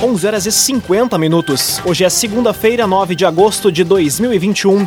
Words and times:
11 0.00 0.26
horas 0.28 0.46
e 0.46 0.52
50 0.52 1.18
minutos. 1.18 1.80
Hoje 1.84 2.04
é 2.04 2.08
segunda-feira, 2.08 2.86
9 2.86 3.16
de 3.16 3.26
agosto 3.26 3.72
de 3.72 3.82
2021. 3.82 4.86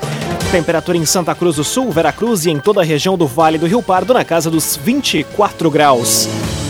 Temperatura 0.50 0.98
em 0.98 1.06
Santa 1.06 1.36
Cruz 1.36 1.58
do 1.58 1.66
Sul, 1.66 1.92
Veracruz 1.92 2.46
e 2.46 2.50
em 2.50 2.58
toda 2.58 2.80
a 2.80 2.84
região 2.86 3.18
do 3.18 3.28
Vale 3.28 3.58
do 3.58 3.66
Rio 3.66 3.84
Pardo 3.84 4.14
na 4.14 4.24
casa 4.24 4.50
dos 4.50 4.78
24 4.78 5.70
graus. 5.70 6.30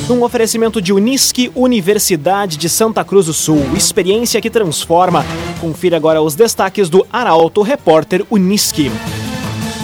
Um 0.09 0.23
oferecimento 0.23 0.81
de 0.81 0.91
Unisque, 0.91 1.51
Universidade 1.53 2.57
de 2.57 2.67
Santa 2.67 3.03
Cruz 3.03 3.27
do 3.27 3.33
Sul. 3.33 3.63
Experiência 3.75 4.41
que 4.41 4.49
transforma. 4.49 5.23
Confira 5.59 5.95
agora 5.95 6.19
os 6.19 6.33
destaques 6.33 6.89
do 6.89 7.05
Arauto 7.13 7.61
Repórter 7.61 8.25
Unisque. 8.27 8.89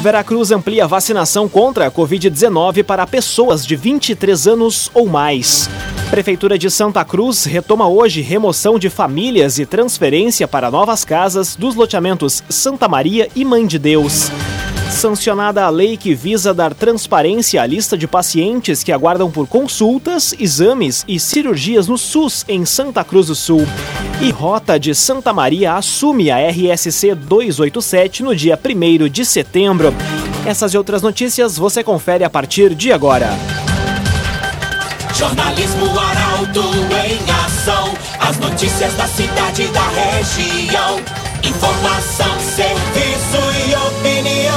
Veracruz 0.02 0.52
amplia 0.52 0.88
vacinação 0.88 1.50
contra 1.50 1.88
a 1.88 1.92
Covid-19 1.92 2.84
para 2.84 3.08
pessoas 3.08 3.66
de 3.66 3.76
23 3.76 4.48
anos 4.48 4.92
ou 4.94 5.08
mais. 5.08 5.68
Prefeitura 6.12 6.58
de 6.58 6.70
Santa 6.70 7.04
Cruz 7.04 7.46
retoma 7.46 7.88
hoje 7.88 8.22
remoção 8.22 8.78
de 8.78 8.90
famílias 8.90 9.58
e 9.58 9.66
transferência 9.66 10.48
para 10.48 10.70
novas 10.70 11.04
casas 11.04 11.56
dos 11.56 11.76
loteamentos 11.76 12.44
Santa 12.48 12.88
Maria 12.88 13.28
e 13.36 13.44
Mãe 13.44 13.66
de 13.66 13.80
Deus. 13.80 14.32
Sancionada 14.98 15.64
a 15.64 15.70
lei 15.70 15.96
que 15.96 16.16
visa 16.16 16.56
dar 16.56 16.74
transparência 16.74 17.62
à 17.62 17.68
lista 17.68 17.96
de 17.96 18.08
pacientes 18.08 18.82
que 18.82 18.92
aguardam 18.92 19.30
por 19.30 19.46
consultas, 19.46 20.34
exames 20.40 21.06
e 21.08 21.20
cirurgias 21.20 21.88
no 21.88 22.00
SUS 22.00 22.44
em 22.48 22.66
Santa 22.66 23.04
Cruz 23.04 23.28
do 23.28 23.36
Sul. 23.36 23.68
E 24.20 24.32
Rota 24.32 24.80
de 24.80 24.96
Santa 24.96 25.32
Maria 25.32 25.76
assume 25.76 26.32
a 26.32 26.38
RSC 26.50 27.14
287 27.14 28.24
no 28.24 28.36
dia 28.36 28.60
1 28.60 29.08
de 29.08 29.24
setembro. 29.24 29.94
Essas 30.44 30.74
e 30.74 30.78
outras 30.80 31.04
notícias 31.04 31.60
você 31.60 31.84
confere 31.84 32.24
a 32.24 32.30
partir 32.30 32.74
de 32.74 32.92
agora. 32.92 33.38
Jornalismo 35.14 35.92
Arauto 35.92 36.72
em 37.06 37.46
ação. 37.46 37.94
As 38.20 38.40
notícias 38.40 38.96
da 38.96 39.08
cidade 39.08 39.62
e 39.62 39.68
da 39.68 39.88
região. 39.90 41.00
Informação, 41.44 42.40
serviço 42.40 43.38
e 43.68 43.76
opinião. 43.76 44.57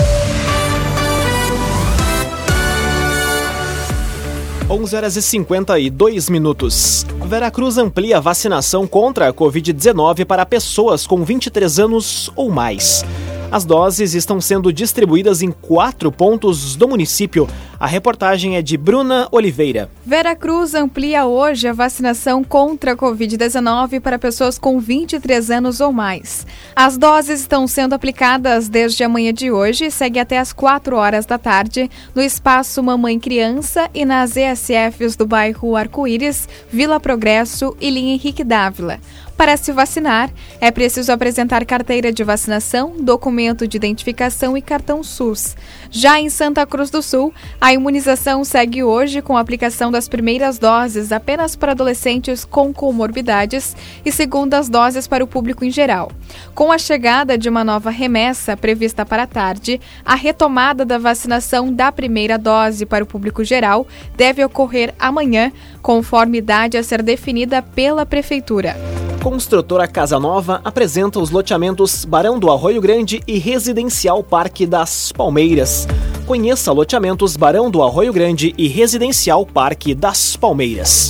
11 4.71 4.95
horas 4.95 5.15
e 5.17 5.21
52 5.21 6.29
minutos. 6.29 7.05
Veracruz 7.25 7.77
amplia 7.77 8.19
a 8.19 8.21
vacinação 8.21 8.87
contra 8.87 9.27
a 9.27 9.33
Covid-19 9.33 10.23
para 10.23 10.45
pessoas 10.45 11.05
com 11.05 11.25
23 11.25 11.77
anos 11.77 12.31
ou 12.37 12.49
mais. 12.49 13.03
As 13.51 13.65
doses 13.65 14.13
estão 14.13 14.39
sendo 14.39 14.71
distribuídas 14.71 15.41
em 15.41 15.51
quatro 15.51 16.09
pontos 16.09 16.77
do 16.77 16.87
município. 16.87 17.49
A 17.81 17.87
reportagem 17.87 18.57
é 18.57 18.61
de 18.61 18.77
Bruna 18.77 19.27
Oliveira. 19.31 19.89
Veracruz 20.05 20.75
amplia 20.75 21.25
hoje 21.25 21.67
a 21.67 21.73
vacinação 21.73 22.43
contra 22.43 22.91
a 22.91 22.95
Covid-19 22.95 23.99
para 23.99 24.19
pessoas 24.19 24.59
com 24.59 24.79
23 24.79 25.49
anos 25.49 25.81
ou 25.81 25.91
mais. 25.91 26.45
As 26.75 26.95
doses 26.95 27.39
estão 27.39 27.65
sendo 27.65 27.95
aplicadas 27.95 28.69
desde 28.69 29.03
a 29.03 29.09
manhã 29.09 29.33
de 29.33 29.49
hoje 29.49 29.85
e 29.85 29.91
segue 29.91 30.19
até 30.19 30.37
as 30.37 30.53
4 30.53 30.95
horas 30.95 31.25
da 31.25 31.39
tarde 31.39 31.89
no 32.13 32.21
espaço 32.21 32.83
Mamãe 32.83 33.19
Criança 33.19 33.89
e 33.95 34.05
nas 34.05 34.37
ESFs 34.37 35.15
do 35.15 35.25
bairro 35.25 35.75
Arco-Íris, 35.75 36.47
Vila 36.71 36.99
Progresso 36.99 37.75
e 37.81 37.89
Linha 37.89 38.13
Henrique 38.13 38.43
Dávila. 38.43 38.99
Para 39.41 39.57
se 39.57 39.71
vacinar, 39.71 40.29
é 40.59 40.69
preciso 40.69 41.11
apresentar 41.11 41.65
carteira 41.65 42.13
de 42.13 42.23
vacinação, 42.23 42.93
documento 42.99 43.67
de 43.67 43.75
identificação 43.75 44.55
e 44.55 44.61
cartão 44.61 45.01
SUS. 45.03 45.55
Já 45.93 46.17
em 46.17 46.29
Santa 46.29 46.65
Cruz 46.65 46.89
do 46.89 47.01
Sul, 47.01 47.33
a 47.59 47.73
imunização 47.73 48.45
segue 48.45 48.81
hoje 48.81 49.21
com 49.21 49.35
a 49.35 49.41
aplicação 49.41 49.91
das 49.91 50.07
primeiras 50.07 50.57
doses 50.57 51.11
apenas 51.11 51.53
para 51.53 51.73
adolescentes 51.73 52.45
com 52.45 52.73
comorbidades 52.73 53.75
e 54.05 54.09
segundas 54.09 54.69
doses 54.69 55.05
para 55.05 55.21
o 55.21 55.27
público 55.27 55.65
em 55.65 55.69
geral. 55.69 56.09
Com 56.55 56.71
a 56.71 56.77
chegada 56.77 57.37
de 57.37 57.49
uma 57.49 57.65
nova 57.65 57.89
remessa 57.89 58.55
prevista 58.55 59.05
para 59.05 59.23
a 59.23 59.27
tarde, 59.27 59.81
a 60.05 60.15
retomada 60.15 60.85
da 60.85 60.97
vacinação 60.97 61.73
da 61.73 61.91
primeira 61.91 62.37
dose 62.37 62.85
para 62.85 63.03
o 63.03 63.07
público 63.07 63.43
geral 63.43 63.85
deve 64.15 64.45
ocorrer 64.45 64.95
amanhã, 64.97 65.51
conforme 65.81 66.37
idade 66.37 66.77
a 66.77 66.83
ser 66.83 67.03
definida 67.03 67.61
pela 67.61 68.05
Prefeitura. 68.05 68.77
Construtora 69.21 69.87
Casa 69.87 70.19
Nova 70.19 70.61
apresenta 70.63 71.19
os 71.19 71.29
loteamentos 71.29 72.05
Barão 72.05 72.39
do 72.39 72.49
Arroio 72.49 72.81
Grande 72.81 73.21
e 73.27 73.37
Residencial 73.37 74.23
Parque 74.23 74.65
das 74.65 75.11
Palmeiras. 75.11 75.87
Conheça 76.25 76.71
loteamentos 76.71 77.37
Barão 77.37 77.69
do 77.69 77.83
Arroio 77.83 78.11
Grande 78.11 78.51
e 78.57 78.67
Residencial 78.67 79.45
Parque 79.45 79.93
das 79.93 80.35
Palmeiras. 80.35 81.09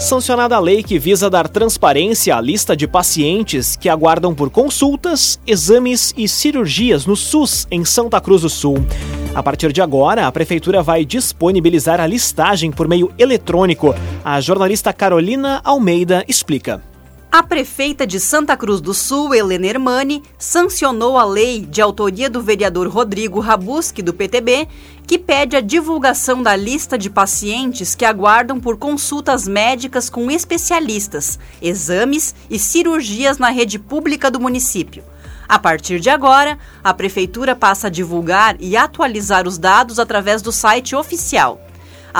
Sancionada 0.00 0.56
a 0.56 0.58
lei 0.58 0.82
que 0.82 0.98
visa 0.98 1.30
dar 1.30 1.48
transparência 1.48 2.34
à 2.34 2.40
lista 2.40 2.76
de 2.76 2.88
pacientes 2.88 3.76
que 3.76 3.88
aguardam 3.88 4.34
por 4.34 4.50
consultas, 4.50 5.38
exames 5.46 6.12
e 6.16 6.26
cirurgias 6.26 7.06
no 7.06 7.14
SUS 7.14 7.68
em 7.70 7.84
Santa 7.84 8.20
Cruz 8.20 8.42
do 8.42 8.50
Sul. 8.50 8.84
A 9.36 9.42
partir 9.42 9.72
de 9.72 9.80
agora, 9.80 10.26
a 10.26 10.32
Prefeitura 10.32 10.82
vai 10.82 11.04
disponibilizar 11.04 12.00
a 12.00 12.06
listagem 12.08 12.72
por 12.72 12.88
meio 12.88 13.12
eletrônico. 13.16 13.94
A 14.24 14.40
jornalista 14.40 14.92
Carolina 14.92 15.60
Almeida 15.62 16.24
explica. 16.26 16.87
A 17.38 17.42
prefeita 17.44 18.04
de 18.04 18.18
Santa 18.18 18.56
Cruz 18.56 18.80
do 18.80 18.92
Sul, 18.92 19.32
Helena 19.32 19.64
Hermani, 19.64 20.24
sancionou 20.36 21.16
a 21.16 21.24
lei 21.24 21.60
de 21.60 21.80
autoria 21.80 22.28
do 22.28 22.42
vereador 22.42 22.88
Rodrigo 22.88 23.38
Rabuski, 23.38 24.02
do 24.02 24.12
PTB, 24.12 24.66
que 25.06 25.20
pede 25.20 25.54
a 25.54 25.60
divulgação 25.60 26.42
da 26.42 26.56
lista 26.56 26.98
de 26.98 27.08
pacientes 27.08 27.94
que 27.94 28.04
aguardam 28.04 28.58
por 28.58 28.76
consultas 28.76 29.46
médicas 29.46 30.10
com 30.10 30.28
especialistas, 30.28 31.38
exames 31.62 32.34
e 32.50 32.58
cirurgias 32.58 33.38
na 33.38 33.50
rede 33.50 33.78
pública 33.78 34.32
do 34.32 34.40
município. 34.40 35.04
A 35.48 35.60
partir 35.60 36.00
de 36.00 36.10
agora, 36.10 36.58
a 36.82 36.92
Prefeitura 36.92 37.54
passa 37.54 37.86
a 37.86 37.90
divulgar 37.90 38.56
e 38.58 38.76
atualizar 38.76 39.46
os 39.46 39.58
dados 39.58 40.00
através 40.00 40.42
do 40.42 40.50
site 40.50 40.96
oficial. 40.96 41.67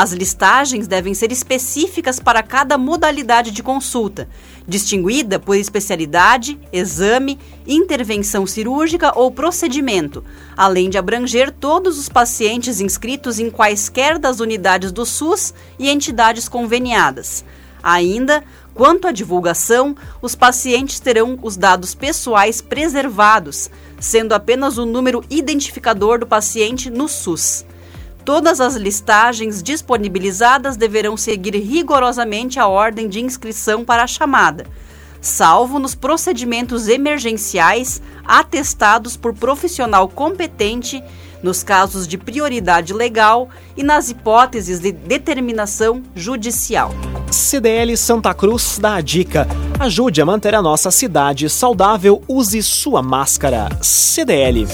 As 0.00 0.12
listagens 0.12 0.86
devem 0.86 1.12
ser 1.12 1.32
específicas 1.32 2.20
para 2.20 2.41
cada 2.41 2.78
modalidade 2.78 3.50
de 3.50 3.64
consulta, 3.64 4.28
distinguida 4.64 5.41
por 5.41 5.56
especialidade, 5.56 6.56
exame, 6.72 7.36
intervenção 7.66 8.47
cirúrgica 8.47 9.10
ou 9.19 9.32
procedimento, 9.32 10.22
além 10.56 10.88
de 10.88 10.97
abranger 10.97 11.50
todos 11.50 11.98
os 11.98 12.08
pacientes 12.08 12.81
inscritos 12.81 13.41
em 13.41 13.50
quaisquer 13.50 14.20
das 14.20 14.38
unidades 14.38 14.92
do 14.92 15.04
SUS 15.04 15.53
e 15.81 15.91
entidades 15.91 16.48
conveniadas. 16.48 17.44
Ainda, 17.82 18.44
quanto 18.75 19.08
à 19.08 19.10
divulgação, 19.10 19.97
os 20.22 20.37
pacientes 20.37 21.00
terão 21.00 21.37
os 21.42 21.56
dados 21.56 21.92
pessoais 21.92 22.60
preservados, 22.60 23.69
sendo 23.98 24.32
apenas 24.32 24.78
o 24.78 24.87
número 24.87 25.25
identificador 25.28 26.20
do 26.20 26.26
paciente 26.26 26.88
no 26.88 27.08
SUS. 27.08 27.66
Todas 28.28 28.61
as 28.61 28.77
listagens 28.77 29.62
disponibilizadas 29.62 30.77
deverão 30.77 31.16
seguir 31.16 31.55
rigorosamente 31.55 32.61
a 32.61 32.66
ordem 32.66 33.09
de 33.09 33.21
inscrição 33.22 33.87
para 33.87 34.03
a 34.03 34.06
chamada, 34.06 34.66
salvo 35.19 35.78
nos 35.78 35.94
procedimentos 35.94 36.88
emergenciais 36.88 38.03
atestados 38.27 39.17
por 39.17 39.33
profissional 39.33 40.06
competente, 40.11 41.03
nos 41.43 41.62
casos 41.62 42.06
de 42.06 42.19
prioridade 42.19 42.93
legal 42.93 43.49
e 43.75 43.83
nas 43.83 44.11
hipóteses 44.11 44.78
de 44.78 44.93
determinação 44.93 46.03
judicial. 46.15 46.91
CDL 47.31 47.97
Santa 47.97 48.34
Cruz 48.34 48.79
dá 48.79 48.97
a 48.97 49.00
dica. 49.00 49.49
Ajude 49.81 50.20
a 50.20 50.26
manter 50.26 50.55
a 50.55 50.61
nossa 50.61 50.91
cidade 50.91 51.49
saudável, 51.49 52.23
use 52.29 52.62
sua 52.62 53.00
máscara. 53.00 53.70
CDL. 53.81 54.69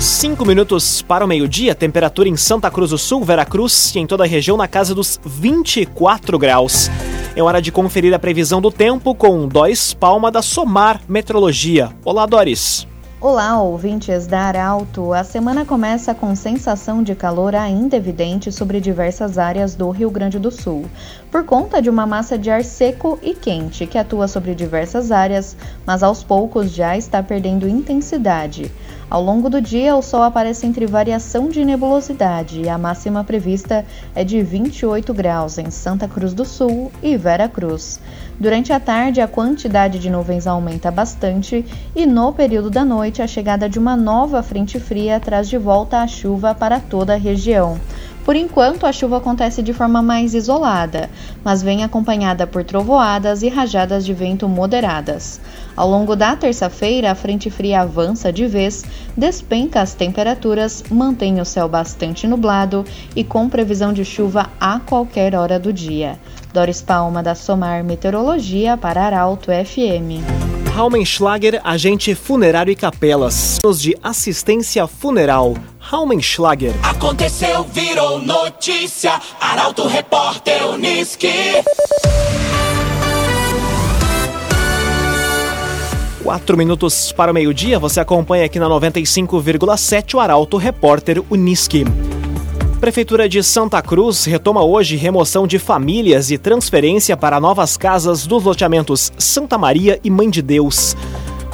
Cinco 0.00 0.46
minutos 0.46 1.02
para 1.02 1.24
o 1.24 1.28
meio-dia, 1.28 1.74
temperatura 1.74 2.28
em 2.28 2.36
Santa 2.36 2.70
Cruz 2.70 2.90
do 2.90 2.98
Sul, 2.98 3.24
Veracruz 3.24 3.92
e 3.96 3.98
em 3.98 4.06
toda 4.06 4.22
a 4.22 4.26
região 4.28 4.56
na 4.56 4.68
casa 4.68 4.94
dos 4.94 5.18
24 5.24 6.38
graus. 6.38 6.88
É 7.34 7.42
hora 7.42 7.60
de 7.60 7.72
conferir 7.72 8.14
a 8.14 8.18
previsão 8.18 8.60
do 8.60 8.70
tempo 8.70 9.12
com 9.12 9.48
Dois 9.48 9.92
Palma 9.92 10.30
da 10.30 10.40
Somar 10.40 11.00
Metrologia. 11.08 11.90
Olá, 12.04 12.26
Doris. 12.26 12.86
Olá, 13.20 13.60
ouvintes 13.60 14.28
da 14.28 14.42
Arauto. 14.42 15.12
A 15.12 15.24
semana 15.24 15.64
começa 15.64 16.14
com 16.14 16.36
sensação 16.36 17.02
de 17.02 17.16
calor 17.16 17.56
ainda 17.56 17.96
evidente 17.96 18.52
sobre 18.52 18.80
diversas 18.80 19.36
áreas 19.36 19.74
do 19.74 19.90
Rio 19.90 20.08
Grande 20.08 20.38
do 20.38 20.52
Sul, 20.52 20.84
por 21.28 21.42
conta 21.42 21.82
de 21.82 21.90
uma 21.90 22.06
massa 22.06 22.38
de 22.38 22.48
ar 22.48 22.62
seco 22.62 23.18
e 23.20 23.34
quente 23.34 23.88
que 23.88 23.98
atua 23.98 24.28
sobre 24.28 24.54
diversas 24.54 25.10
áreas, 25.10 25.56
mas 25.84 26.04
aos 26.04 26.22
poucos 26.22 26.70
já 26.70 26.96
está 26.96 27.20
perdendo 27.20 27.68
intensidade. 27.68 28.70
Ao 29.10 29.22
longo 29.22 29.48
do 29.48 29.58
dia, 29.58 29.96
o 29.96 30.02
sol 30.02 30.22
aparece 30.22 30.66
entre 30.66 30.86
variação 30.86 31.48
de 31.48 31.64
nebulosidade 31.64 32.60
e 32.60 32.68
a 32.68 32.76
máxima 32.76 33.24
prevista 33.24 33.86
é 34.14 34.22
de 34.22 34.42
28 34.42 35.14
graus 35.14 35.56
em 35.56 35.70
Santa 35.70 36.06
Cruz 36.06 36.34
do 36.34 36.44
Sul 36.44 36.92
e 37.02 37.16
Vera 37.16 37.48
Cruz. 37.48 37.98
Durante 38.38 38.70
a 38.70 38.78
tarde, 38.78 39.22
a 39.22 39.26
quantidade 39.26 39.98
de 39.98 40.10
nuvens 40.10 40.46
aumenta 40.46 40.90
bastante 40.90 41.64
e 41.96 42.04
no 42.04 42.34
período 42.34 42.68
da 42.68 42.84
noite, 42.84 43.22
a 43.22 43.26
chegada 43.26 43.66
de 43.66 43.78
uma 43.78 43.96
nova 43.96 44.42
frente 44.42 44.78
fria 44.78 45.18
traz 45.18 45.48
de 45.48 45.56
volta 45.56 46.02
a 46.02 46.06
chuva 46.06 46.54
para 46.54 46.78
toda 46.78 47.14
a 47.14 47.18
região. 47.18 47.80
Por 48.28 48.36
enquanto, 48.36 48.84
a 48.84 48.92
chuva 48.92 49.16
acontece 49.16 49.62
de 49.62 49.72
forma 49.72 50.02
mais 50.02 50.34
isolada, 50.34 51.08
mas 51.42 51.62
vem 51.62 51.82
acompanhada 51.82 52.46
por 52.46 52.62
trovoadas 52.62 53.40
e 53.40 53.48
rajadas 53.48 54.04
de 54.04 54.12
vento 54.12 54.46
moderadas. 54.46 55.40
Ao 55.74 55.88
longo 55.88 56.14
da 56.14 56.36
terça-feira, 56.36 57.10
a 57.10 57.14
frente 57.14 57.48
fria 57.48 57.80
avança 57.80 58.30
de 58.30 58.46
vez, 58.46 58.84
despenca 59.16 59.80
as 59.80 59.94
temperaturas, 59.94 60.84
mantém 60.90 61.40
o 61.40 61.44
céu 61.46 61.70
bastante 61.70 62.26
nublado 62.26 62.84
e 63.16 63.24
com 63.24 63.48
previsão 63.48 63.94
de 63.94 64.04
chuva 64.04 64.50
a 64.60 64.78
qualquer 64.78 65.34
hora 65.34 65.58
do 65.58 65.72
dia. 65.72 66.20
Doris 66.52 66.82
Palma, 66.82 67.22
da 67.22 67.34
Somar 67.34 67.82
Meteorologia, 67.82 68.76
para 68.76 69.06
Arauto 69.06 69.50
FM. 69.50 70.20
Raumenschlager, 70.74 71.62
agente 71.64 72.14
funerário 72.14 72.70
e 72.70 72.76
capelas. 72.76 73.58
de 73.80 73.96
assistência 74.02 74.86
funeral. 74.86 75.54
Raumenschlager. 75.90 76.74
Aconteceu, 76.82 77.64
virou 77.64 78.20
notícia. 78.20 79.18
Arauto 79.40 79.86
Repórter 79.86 80.68
Uniski. 80.68 81.32
Quatro 86.22 86.58
minutos 86.58 87.10
para 87.10 87.30
o 87.30 87.34
meio-dia, 87.34 87.78
você 87.78 88.00
acompanha 88.00 88.44
aqui 88.44 88.58
na 88.58 88.66
95,7 88.66 90.14
o 90.14 90.20
Arauto 90.20 90.58
Repórter 90.58 91.22
Uniski. 91.30 91.86
Prefeitura 92.78 93.26
de 93.26 93.42
Santa 93.42 93.80
Cruz 93.80 94.26
retoma 94.26 94.62
hoje 94.62 94.94
remoção 94.94 95.46
de 95.46 95.58
famílias 95.58 96.30
e 96.30 96.36
transferência 96.36 97.16
para 97.16 97.40
novas 97.40 97.78
casas 97.78 98.26
dos 98.26 98.44
loteamentos 98.44 99.10
Santa 99.16 99.56
Maria 99.56 99.98
e 100.04 100.10
Mãe 100.10 100.28
de 100.28 100.42
Deus. 100.42 100.94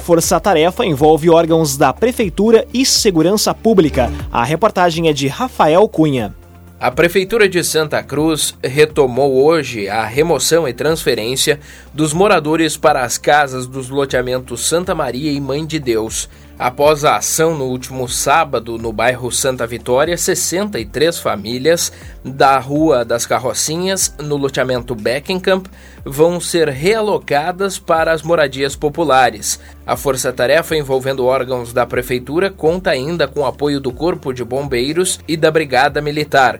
Força-tarefa 0.05 0.85
envolve 0.85 1.31
órgãos 1.31 1.77
da 1.77 1.91
Prefeitura 1.91 2.67
e 2.71 2.85
Segurança 2.85 3.55
Pública. 3.55 4.13
A 4.31 4.43
reportagem 4.43 5.09
é 5.09 5.13
de 5.13 5.27
Rafael 5.27 5.89
Cunha. 5.89 6.31
A 6.79 6.91
Prefeitura 6.91 7.49
de 7.49 7.63
Santa 7.63 8.03
Cruz 8.03 8.55
retomou 8.63 9.43
hoje 9.43 9.89
a 9.89 10.05
remoção 10.05 10.67
e 10.67 10.73
transferência 10.73 11.59
dos 11.91 12.13
moradores 12.13 12.77
para 12.77 13.01
as 13.01 13.17
casas 13.17 13.65
dos 13.65 13.89
loteamentos 13.89 14.67
Santa 14.67 14.93
Maria 14.93 15.31
e 15.31 15.41
Mãe 15.41 15.65
de 15.65 15.79
Deus. 15.79 16.29
Após 16.57 17.03
a 17.03 17.17
ação 17.17 17.53
no 17.53 17.65
último 17.65 18.07
sábado 18.07 18.77
no 18.77 18.93
bairro 18.93 19.29
Santa 19.29 19.67
Vitória, 19.67 20.17
63 20.17 21.19
famílias 21.19 21.91
da 22.23 22.57
Rua 22.59 23.03
das 23.03 23.25
Carrocinhas, 23.25 24.15
no 24.19 24.37
loteamento 24.37 24.95
Beckenkamp, 24.95 25.65
vão 26.05 26.39
ser 26.39 26.69
realocadas 26.69 27.77
para 27.77 28.13
as 28.13 28.21
moradias 28.21 28.73
populares. 28.73 29.59
A 29.85 29.97
força-tarefa 29.97 30.77
envolvendo 30.77 31.25
órgãos 31.25 31.73
da 31.73 31.85
Prefeitura 31.85 32.49
conta 32.49 32.89
ainda 32.89 33.27
com 33.27 33.41
o 33.41 33.45
apoio 33.45 33.81
do 33.81 33.91
Corpo 33.91 34.31
de 34.31 34.43
Bombeiros 34.45 35.19
e 35.27 35.35
da 35.35 35.51
Brigada 35.51 36.01
Militar. 36.01 36.59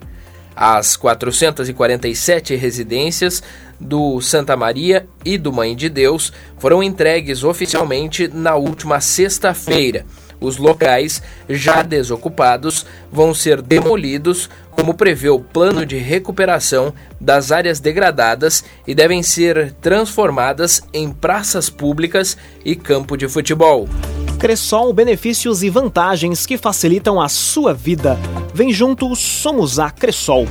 As 0.54 0.96
447 0.96 2.56
residências 2.56 3.44
do 3.80 4.22
Santa 4.22 4.56
Maria 4.56 5.08
e 5.24 5.38
do 5.38 5.52
Mãe 5.52 5.76
de 5.76 5.90
Deus 5.90 6.32
foram 6.58 6.82
entregues 6.82 7.44
oficialmente 7.44 8.28
na 8.28 8.56
última 8.56 9.00
sexta-feira. 9.02 10.06
Os 10.40 10.58
locais 10.58 11.22
já 11.50 11.82
desocupados 11.82 12.86
vão 13.12 13.34
ser 13.34 13.62
demolidos, 13.62 14.50
como 14.72 14.94
prevê 14.94 15.30
o 15.30 15.40
plano 15.40 15.86
de 15.86 15.98
recuperação 15.98 16.94
das 17.20 17.52
áreas 17.52 17.80
degradadas 17.80 18.64
e 18.86 18.94
devem 18.94 19.24
ser 19.24 19.72
transformadas 19.82 20.84
em 20.94 21.10
praças 21.10 21.70
públicas 21.70 22.38
e 22.64 22.76
campo 22.76 23.16
de 23.16 23.28
futebol. 23.28 23.88
Cressol, 24.38 24.94
benefícios 24.94 25.64
e 25.64 25.70
vantagens 25.70 26.46
que 26.46 26.58
facilitam 26.58 27.22
a 27.22 27.30
sua 27.30 27.74
vida. 27.74 28.18
Vem 28.54 28.72
junto, 28.72 29.16
somos 29.16 29.80
a 29.80 29.90
Cressol. 29.90 30.46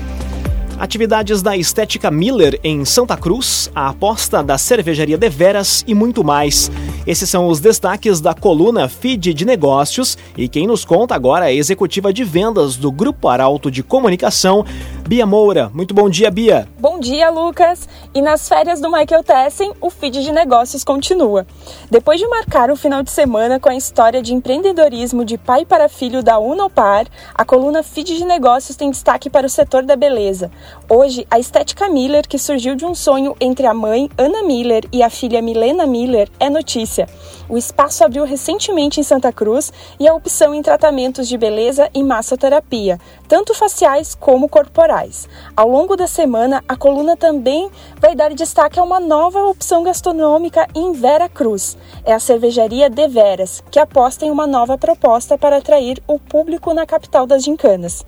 Atividades 0.79 1.41
da 1.41 1.57
Estética 1.57 2.11
Miller 2.11 2.59
em 2.65 2.85
Santa 2.85 3.17
Cruz, 3.17 3.71
a 3.75 3.89
aposta 3.89 4.43
da 4.43 4.59
cervejaria 4.59 5.17
Deveras 5.17 5.85
e 5.87 5.95
muito 5.95 6.25
mais. 6.25 6.71
Esses 7.07 7.31
são 7.31 7.47
os 7.47 7.61
destaques 7.61 8.21
da 8.21 8.35
coluna 8.35 8.89
Feed 8.89 9.33
de 9.33 9.45
Negócios 9.45 10.19
e 10.37 10.49
quem 10.49 10.67
nos 10.67 10.85
conta 10.85 11.15
agora 11.15 11.47
é 11.47 11.49
a 11.49 11.55
executiva 11.55 12.13
de 12.13 12.25
vendas 12.25 12.77
do 12.77 12.91
Grupo 12.91 13.29
Arauto 13.29 13.71
de 13.71 13.83
Comunicação, 13.83 14.65
Bia 15.07 15.27
Moura. 15.27 15.71
Muito 15.75 15.93
bom 15.93 16.09
dia, 16.09 16.31
Bia. 16.31 16.67
Bom 16.79 16.99
dia, 16.99 17.29
Lucas. 17.29 17.87
E 18.15 18.23
nas 18.23 18.49
férias 18.49 18.81
do 18.81 18.91
Michael 18.91 19.23
Tessen, 19.23 19.73
o 19.79 19.91
feed 19.91 20.23
de 20.23 20.33
negócios 20.33 20.83
continua. 20.83 21.47
Depois 21.91 22.19
de 22.19 22.27
marcar 22.27 22.71
o 22.71 22.77
final 22.77 23.03
de 23.03 23.11
semana 23.11 23.61
com 23.61 23.69
a 23.69 23.77
história 23.77 24.23
de 24.23 24.33
empreendedorismo 24.33 25.23
de 25.23 25.37
pai 25.37 25.67
para 25.67 25.91
filho 25.91 26.23
da 26.23 26.39
Unopar, 26.39 27.07
a 27.35 27.45
coluna 27.45 27.83
Feed 27.83 28.17
de 28.17 28.25
Negócios 28.25 28.79
tem 28.79 28.91
destaque 28.91 29.29
para 29.29 29.47
o 29.47 29.51
setor 29.51 29.83
da 29.83 29.95
beleza. 29.95 30.51
Hoje, 30.89 31.27
a 31.31 31.39
estética 31.39 31.87
Miller, 31.91 32.27
que 32.27 32.39
surgiu 32.39 32.75
de 32.75 32.87
um 32.87 32.95
sonho 32.95 33.37
entre 33.39 33.67
a 33.67 33.75
mãe 33.75 34.09
Ana 34.17 34.43
Miller 34.43 34.85
e 34.91 35.03
a 35.03 35.11
filha 35.11 35.43
Milena 35.43 35.87
Miller, 35.87 36.31
é 36.41 36.49
notícia. 36.49 37.07
O 37.49 37.59
espaço 37.59 38.03
abriu 38.05 38.25
recentemente 38.25 38.99
em 38.99 39.03
Santa 39.03 39.33
Cruz 39.33 39.73
e 40.01 40.09
a 40.09 40.15
opção 40.15 40.55
em 40.55 40.63
tratamentos 40.63 41.29
de 41.29 41.37
beleza 41.37 41.91
e 41.93 42.03
massoterapia, 42.03 42.99
tanto 43.29 43.55
faciais 43.55 44.15
como 44.15 44.49
corporais. 44.49 45.29
Ao 45.55 45.69
longo 45.69 45.97
da 45.97 46.07
semana, 46.07 46.65
a 46.67 46.77
coluna 46.77 47.17
também 47.17 47.71
vai 48.01 48.15
dar 48.15 48.33
destaque 48.33 48.81
a 48.81 48.83
uma 48.83 48.99
nova 48.99 49.45
opção 49.45 49.83
gastronômica 49.83 50.67
em 50.75 50.93
Vera 50.93 51.29
Cruz. 51.29 51.77
É 52.05 52.13
a 52.13 52.19
cervejaria 52.19 52.89
De 52.89 53.07
Veras, 53.09 53.63
que 53.71 53.79
aposta 53.79 54.25
em 54.25 54.31
uma 54.31 54.47
nova 54.47 54.79
proposta 54.79 55.37
para 55.37 55.59
atrair 55.59 56.03
o 56.07 56.19
público 56.19 56.73
na 56.73 56.87
capital 56.87 57.27
das 57.27 57.45
gincanas. 57.45 58.05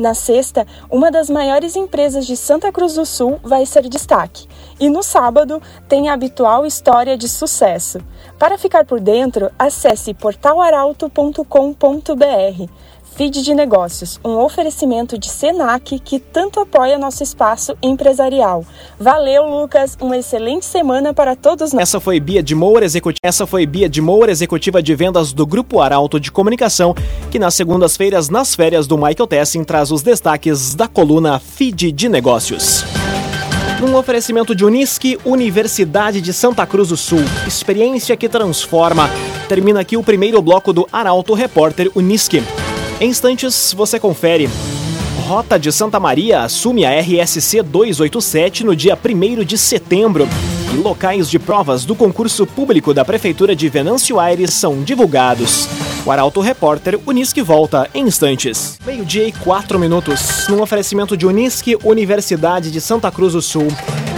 Na 0.00 0.14
sexta, 0.14 0.66
uma 0.90 1.10
das 1.10 1.28
maiores 1.28 1.76
empresas 1.76 2.26
de 2.26 2.34
Santa 2.34 2.72
Cruz 2.72 2.94
do 2.94 3.04
Sul 3.04 3.38
vai 3.42 3.66
ser 3.66 3.86
destaque. 3.86 4.48
E 4.80 4.88
no 4.88 5.02
sábado, 5.02 5.60
tem 5.86 6.08
a 6.08 6.14
habitual 6.14 6.64
história 6.64 7.18
de 7.18 7.28
sucesso. 7.28 8.00
Para 8.38 8.56
ficar 8.80 8.84
por 8.84 9.00
dentro, 9.00 9.50
acesse 9.58 10.14
portalaralto.com.br. 10.14 12.68
Feed 13.16 13.42
de 13.42 13.54
Negócios, 13.54 14.20
um 14.24 14.38
oferecimento 14.38 15.18
de 15.18 15.28
Senac 15.28 15.98
que 15.98 16.20
tanto 16.20 16.60
apoia 16.60 16.96
nosso 16.96 17.22
espaço 17.22 17.76
empresarial. 17.82 18.64
Valeu, 18.98 19.44
Lucas, 19.44 19.98
uma 20.00 20.16
excelente 20.16 20.64
semana 20.64 21.12
para 21.12 21.34
todos 21.34 21.72
nós. 21.72 21.82
Essa 21.82 22.00
foi 22.00 22.20
Bia 22.20 22.42
de 22.42 22.54
Moura, 22.54 22.84
executiva, 22.84 23.18
essa 23.22 23.46
foi 23.46 23.66
Bia 23.66 23.88
de 23.88 24.00
Moura, 24.00 24.30
executiva 24.30 24.80
de 24.80 24.94
vendas 24.94 25.32
do 25.32 25.44
Grupo 25.44 25.80
Arauto 25.80 26.20
de 26.20 26.30
Comunicação, 26.30 26.94
que 27.30 27.38
nas 27.38 27.54
segundas-feiras, 27.54 28.30
nas 28.30 28.54
férias 28.54 28.86
do 28.86 28.96
Michael 28.96 29.26
Tessin, 29.26 29.64
traz 29.64 29.90
os 29.90 30.02
destaques 30.02 30.74
da 30.74 30.86
coluna 30.86 31.40
Feed 31.40 31.92
de 31.92 32.08
Negócios. 32.08 32.84
Um 33.82 33.94
oferecimento 33.94 34.54
de 34.54 34.62
Unisque, 34.62 35.18
Universidade 35.24 36.20
de 36.20 36.34
Santa 36.34 36.66
Cruz 36.66 36.90
do 36.90 36.98
Sul. 36.98 37.24
Experiência 37.46 38.14
que 38.14 38.28
transforma. 38.28 39.08
Termina 39.48 39.80
aqui 39.80 39.96
o 39.96 40.02
primeiro 40.02 40.42
bloco 40.42 40.70
do 40.70 40.86
Arauto 40.92 41.32
Repórter 41.32 41.90
Unisque. 41.94 42.42
Em 43.00 43.08
instantes, 43.08 43.72
você 43.72 43.98
confere. 43.98 44.50
Rota 45.26 45.58
de 45.58 45.72
Santa 45.72 45.98
Maria 45.98 46.42
assume 46.42 46.84
a 46.84 47.00
RSC 47.00 47.62
287 47.62 48.64
no 48.64 48.76
dia 48.76 48.98
1 49.02 49.44
de 49.44 49.56
setembro. 49.56 50.28
E 50.74 50.76
locais 50.76 51.30
de 51.30 51.38
provas 51.38 51.86
do 51.86 51.94
concurso 51.94 52.46
público 52.46 52.92
da 52.92 53.02
Prefeitura 53.02 53.56
de 53.56 53.66
Venâncio 53.70 54.20
Aires 54.20 54.52
são 54.52 54.82
divulgados. 54.82 55.66
O 56.04 56.10
Arauto 56.10 56.40
Repórter 56.40 56.98
Unisque 57.06 57.40
volta 57.42 57.88
em 57.92 58.06
instantes. 58.06 58.78
Meio-dia 58.86 59.28
e 59.28 59.32
quatro 59.32 59.78
minutos. 59.78 60.48
Num 60.48 60.62
oferecimento 60.62 61.14
de 61.14 61.26
Unisque, 61.26 61.76
Universidade 61.84 62.70
de 62.70 62.80
Santa 62.80 63.10
Cruz 63.10 63.34
do 63.34 63.42
Sul. 63.42 63.68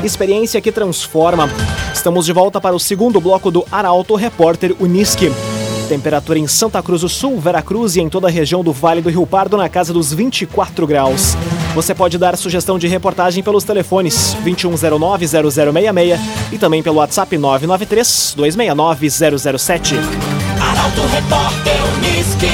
Experiência 0.05 0.61
que 0.61 0.71
transforma. 0.71 1.51
Estamos 1.93 2.25
de 2.25 2.33
volta 2.33 2.61
para 2.61 2.77
o 2.77 2.81
segundo 2.81 3.21
bloco 3.21 3.51
do 3.51 3.67
Arauto 3.71 4.15
Repórter 4.15 4.77
Unisque. 4.79 5.33
Temperatura 5.89 6.39
em 6.39 6.47
Santa 6.47 6.81
Cruz 6.81 7.01
do 7.01 7.09
Sul, 7.09 7.41
Veracruz 7.41 7.97
e 7.97 8.01
em 8.01 8.09
toda 8.09 8.29
a 8.29 8.31
região 8.31 8.63
do 8.63 8.73
Vale 8.73 9.03
do 9.03 9.11
Rio 9.11 9.27
Pardo 9.27 9.57
na 9.57 9.69
casa 9.69 9.93
dos 9.93 10.15
24 10.15 10.87
graus. 10.87 11.37
Você 11.75 11.93
pode 11.95 12.17
dar 12.17 12.37
sugestão 12.37 12.79
de 12.79 12.87
reportagem 12.87 13.43
pelos 13.43 13.65
telefones 13.65 14.37
2109-0066 14.45 16.21
e 16.53 16.59
também 16.59 16.81
pelo 16.81 16.99
WhatsApp 16.99 17.37
993-269-007. 17.37 20.32
Arauto 20.93 21.07
Repórter 21.07 21.77
Uniski. 21.97 22.47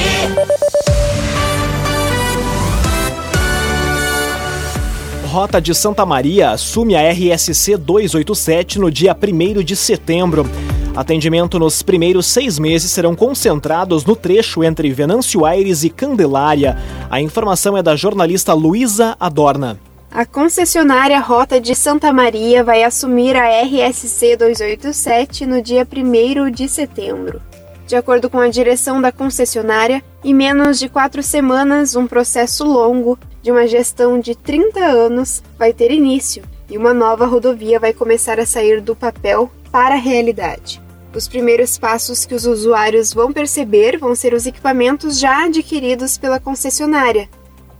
Rota 5.27 5.61
de 5.61 5.75
Santa 5.75 6.05
Maria 6.05 6.51
assume 6.51 6.95
a 6.95 7.11
RSC 7.11 7.77
287 7.77 8.79
no 8.79 8.89
dia 8.89 9.15
1 9.15 9.63
de 9.63 9.75
setembro. 9.75 10.49
Atendimento 10.95 11.59
nos 11.59 11.81
primeiros 11.81 12.25
seis 12.27 12.57
meses 12.57 12.91
serão 12.91 13.15
concentrados 13.15 14.05
no 14.05 14.15
trecho 14.15 14.63
entre 14.63 14.89
Venâncio 14.91 15.45
Aires 15.45 15.83
e 15.83 15.89
Candelária. 15.89 16.77
A 17.09 17.21
informação 17.21 17.77
é 17.77 17.83
da 17.83 17.95
jornalista 17.95 18.53
Luísa 18.53 19.15
Adorna. 19.19 19.77
A 20.11 20.25
concessionária 20.25 21.19
Rota 21.19 21.61
de 21.61 21.75
Santa 21.75 22.11
Maria 22.11 22.63
vai 22.63 22.83
assumir 22.83 23.35
a 23.35 23.61
RSC 23.61 24.37
287 24.37 25.45
no 25.45 25.61
dia 25.61 25.85
1 25.85 26.49
de 26.51 26.67
setembro. 26.67 27.48
De 27.89 27.95
acordo 27.95 28.29
com 28.29 28.37
a 28.37 28.47
direção 28.47 29.01
da 29.01 29.11
concessionária, 29.11 30.03
em 30.23 30.31
menos 30.31 30.77
de 30.77 30.87
quatro 30.87 31.23
semanas, 31.23 31.95
um 31.95 32.05
processo 32.05 32.63
longo 32.63 33.17
de 33.41 33.51
uma 33.51 33.65
gestão 33.65 34.19
de 34.19 34.35
30 34.35 34.79
anos 34.79 35.41
vai 35.57 35.73
ter 35.73 35.89
início 35.89 36.43
e 36.69 36.77
uma 36.77 36.93
nova 36.93 37.25
rodovia 37.25 37.79
vai 37.79 37.91
começar 37.91 38.39
a 38.39 38.45
sair 38.45 38.79
do 38.79 38.95
papel 38.95 39.51
para 39.71 39.95
a 39.95 39.97
realidade. 39.97 40.79
Os 41.15 41.27
primeiros 41.27 41.79
passos 41.79 42.25
que 42.25 42.35
os 42.35 42.45
usuários 42.45 43.11
vão 43.11 43.33
perceber 43.33 43.97
vão 43.97 44.13
ser 44.13 44.35
os 44.35 44.45
equipamentos 44.45 45.17
já 45.17 45.45
adquiridos 45.45 46.15
pela 46.15 46.39
concessionária, 46.39 47.27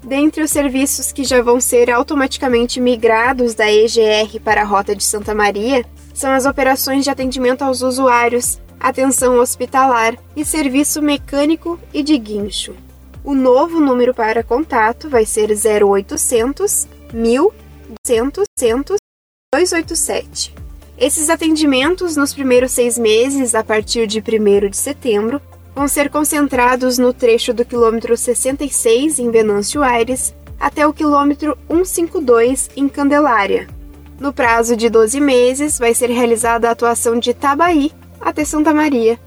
Dentre 0.01 0.41
os 0.41 0.49
serviços 0.49 1.11
que 1.11 1.25
já 1.25 1.41
vão 1.41 1.59
ser 1.59 1.91
automaticamente 1.91 2.79
migrados 2.79 3.53
da 3.53 3.69
EGR 3.69 4.39
para 4.41 4.61
a 4.61 4.63
Rota 4.63 4.95
de 4.95 5.03
Santa 5.03 5.35
Maria 5.35 5.85
são 6.13 6.31
as 6.31 6.45
operações 6.45 7.03
de 7.03 7.09
atendimento 7.09 7.63
aos 7.63 7.81
usuários, 7.81 8.61
atenção 8.79 9.37
hospitalar 9.39 10.17
e 10.35 10.45
serviço 10.45 11.01
mecânico 11.01 11.79
e 11.93 12.01
de 12.01 12.17
guincho. 12.17 12.75
O 13.23 13.35
novo 13.35 13.79
número 13.79 14.13
para 14.13 14.43
contato 14.43 15.09
vai 15.09 15.25
ser 15.25 15.49
0800 15.51 16.87
1100 17.13 18.97
287. 19.51 20.53
Esses 20.97 21.29
atendimentos 21.29 22.15
nos 22.15 22.33
primeiros 22.33 22.71
seis 22.71 22.97
meses, 22.97 23.55
a 23.55 23.63
partir 23.63 24.05
de 24.05 24.19
1 24.19 24.69
de 24.69 24.77
setembro, 24.77 25.41
vão 25.73 25.87
ser 25.87 26.09
concentrados 26.09 26.97
no 26.97 27.13
trecho 27.13 27.53
do 27.53 27.65
quilômetro 27.65 28.15
66 28.15 29.17
em 29.17 29.31
Venâncio 29.31 29.81
Aires 29.81 30.33
até 30.59 30.85
o 30.85 30.93
quilômetro 30.93 31.57
152 31.69 32.69
em 32.75 32.89
Candelária. 32.89 33.67
No 34.19 34.33
prazo 34.33 34.75
de 34.75 34.89
12 34.89 35.21
meses, 35.21 35.79
vai 35.79 35.93
ser 35.93 36.09
realizada 36.09 36.67
a 36.67 36.71
atuação 36.71 37.17
de 37.17 37.33
Tabaí 37.33 37.93
até 38.21 38.43
Santa 38.43 38.73
Maria. 38.73 39.19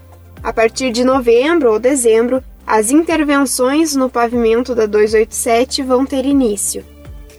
A 0.43 0.51
partir 0.51 0.91
de 0.91 1.03
novembro 1.03 1.71
ou 1.71 1.79
dezembro, 1.79 2.43
as 2.65 2.91
intervenções 2.91 3.95
no 3.95 4.09
pavimento 4.09 4.73
da 4.73 4.85
287 4.85 5.83
vão 5.83 6.05
ter 6.05 6.25
início. 6.25 6.85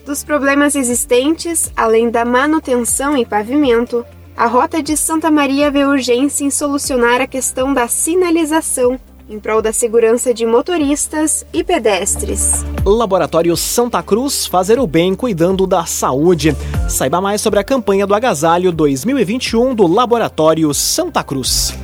Dos 0.04 0.22
problemas 0.22 0.74
existentes, 0.74 1.72
além 1.74 2.10
da 2.10 2.24
manutenção 2.24 3.16
em 3.16 3.24
pavimento, 3.24 4.04
a 4.36 4.46
Rota 4.46 4.82
de 4.82 4.96
Santa 4.96 5.30
Maria 5.30 5.70
vê 5.70 5.84
urgência 5.84 6.44
em 6.44 6.50
solucionar 6.50 7.20
a 7.20 7.26
questão 7.26 7.72
da 7.72 7.88
sinalização 7.88 9.00
em 9.28 9.38
prol 9.38 9.62
da 9.62 9.72
segurança 9.72 10.34
de 10.34 10.44
motoristas 10.44 11.46
e 11.52 11.64
pedestres. 11.64 12.64
Laboratório 12.84 13.56
Santa 13.56 14.02
Cruz 14.02 14.46
fazer 14.46 14.78
o 14.78 14.86
bem 14.86 15.14
cuidando 15.14 15.66
da 15.66 15.86
saúde. 15.86 16.54
Saiba 16.88 17.20
mais 17.20 17.40
sobre 17.40 17.58
a 17.58 17.64
campanha 17.64 18.06
do 18.06 18.14
Agasalho 18.14 18.70
2021 18.70 19.74
do 19.74 19.86
Laboratório 19.86 20.72
Santa 20.74 21.22
Cruz. 21.22 21.74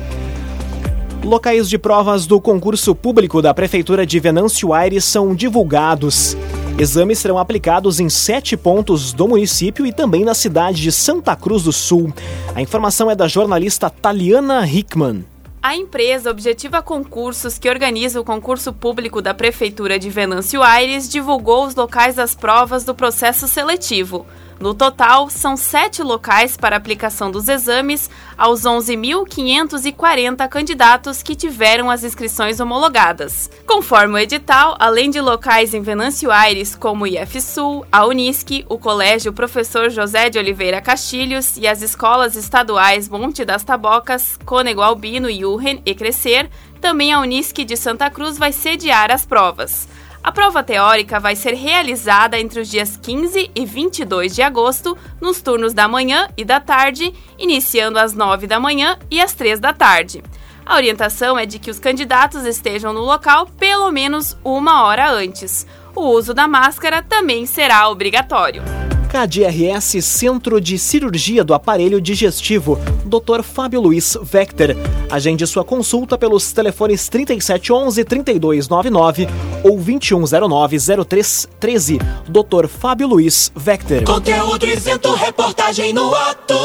Locais 1.23 1.69
de 1.69 1.77
provas 1.77 2.25
do 2.25 2.39
concurso 2.41 2.95
público 2.95 3.41
da 3.41 3.53
Prefeitura 3.53 4.05
de 4.05 4.19
Venâncio 4.19 4.73
Aires 4.73 5.03
são 5.03 5.35
divulgados. 5.35 6.35
Exames 6.79 7.19
serão 7.19 7.37
aplicados 7.37 7.99
em 7.99 8.09
sete 8.09 8.57
pontos 8.57 9.13
do 9.13 9.27
município 9.27 9.85
e 9.85 9.93
também 9.93 10.23
na 10.25 10.33
cidade 10.33 10.81
de 10.81 10.91
Santa 10.91 11.35
Cruz 11.35 11.63
do 11.63 11.71
Sul. 11.71 12.11
A 12.55 12.61
informação 12.61 13.09
é 13.09 13.15
da 13.15 13.27
jornalista 13.27 13.89
Taliana 13.89 14.65
Hickman. 14.65 15.23
A 15.63 15.75
empresa 15.75 16.31
Objetiva 16.31 16.81
Concursos, 16.81 17.59
que 17.59 17.69
organiza 17.69 18.19
o 18.19 18.23
concurso 18.23 18.73
público 18.73 19.21
da 19.21 19.31
Prefeitura 19.31 19.99
de 19.99 20.09
Venâncio 20.09 20.63
Aires, 20.63 21.07
divulgou 21.07 21.67
os 21.67 21.75
locais 21.75 22.15
das 22.15 22.33
provas 22.33 22.83
do 22.83 22.95
processo 22.95 23.47
seletivo. 23.47 24.25
No 24.61 24.75
total, 24.75 25.27
são 25.27 25.57
sete 25.57 26.03
locais 26.03 26.55
para 26.55 26.75
aplicação 26.75 27.31
dos 27.31 27.47
exames 27.47 28.11
aos 28.37 28.61
11.540 28.61 30.47
candidatos 30.47 31.23
que 31.23 31.35
tiveram 31.35 31.89
as 31.89 32.03
inscrições 32.03 32.59
homologadas. 32.59 33.49
Conforme 33.65 34.13
o 34.13 34.17
edital, 34.19 34.77
além 34.79 35.09
de 35.09 35.19
locais 35.19 35.73
em 35.73 35.81
Venâncio 35.81 36.29
Aires, 36.29 36.75
como 36.75 37.05
o 37.05 37.07
IFSul, 37.07 37.83
a 37.91 38.05
Unisc, 38.05 38.63
o 38.69 38.77
Colégio 38.77 39.33
Professor 39.33 39.89
José 39.89 40.29
de 40.29 40.37
Oliveira 40.37 40.79
Castilhos 40.79 41.57
e 41.57 41.67
as 41.67 41.81
escolas 41.81 42.35
estaduais 42.35 43.09
Monte 43.09 43.43
das 43.43 43.63
Tabocas, 43.63 44.37
Cônego 44.45 44.81
Albino, 44.81 45.27
Urren 45.27 45.81
e 45.83 45.95
Crescer, 45.95 46.51
também 46.79 47.11
a 47.11 47.19
Unisc 47.19 47.57
de 47.65 47.75
Santa 47.75 48.11
Cruz 48.11 48.37
vai 48.37 48.51
sediar 48.51 49.09
as 49.09 49.25
provas. 49.25 49.87
A 50.23 50.31
prova 50.31 50.61
teórica 50.61 51.19
vai 51.19 51.35
ser 51.35 51.55
realizada 51.55 52.39
entre 52.39 52.59
os 52.59 52.69
dias 52.69 52.95
15 52.95 53.49
e 53.55 53.65
22 53.65 54.35
de 54.35 54.43
agosto, 54.43 54.95
nos 55.19 55.41
turnos 55.41 55.73
da 55.73 55.87
manhã 55.87 56.27
e 56.37 56.45
da 56.45 56.59
tarde, 56.59 57.11
iniciando 57.39 57.97
às 57.97 58.13
9 58.13 58.45
da 58.45 58.59
manhã 58.59 58.99
e 59.09 59.19
às 59.19 59.33
3 59.33 59.59
da 59.59 59.73
tarde. 59.73 60.21
A 60.65 60.75
orientação 60.75 61.37
é 61.37 61.45
de 61.45 61.59
que 61.59 61.71
os 61.71 61.79
candidatos 61.79 62.45
estejam 62.45 62.93
no 62.93 63.01
local 63.01 63.47
pelo 63.59 63.91
menos 63.91 64.37
uma 64.43 64.83
hora 64.83 65.11
antes. 65.11 65.67
O 65.95 66.09
uso 66.09 66.33
da 66.33 66.47
máscara 66.47 67.03
também 67.03 67.45
será 67.45 67.89
obrigatório. 67.89 68.63
KDRS 69.11 70.01
Centro 70.01 70.61
de 70.61 70.79
Cirurgia 70.79 71.43
do 71.43 71.53
Aparelho 71.53 71.99
Digestivo, 71.99 72.79
Dr. 73.03 73.43
Fábio 73.43 73.81
Luiz 73.81 74.17
Vector. 74.23 74.69
Agende 75.09 75.45
sua 75.45 75.65
consulta 75.65 76.17
pelos 76.17 76.53
telefones 76.53 77.09
3711-3299 77.09 79.27
ou 79.65 79.77
2109-0313. 79.77 81.99
Dr. 82.25 82.69
Fábio 82.69 83.09
Luiz 83.09 83.51
Vector. 83.53 84.05
Conteúdo 84.05 84.65
isento, 84.65 85.13
reportagem 85.13 85.91
no 85.91 86.15
ato. 86.15 86.55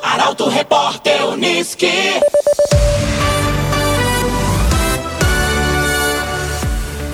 Arauto 0.00 0.48
Repórter 0.48 1.26
Uniski. 1.26 1.90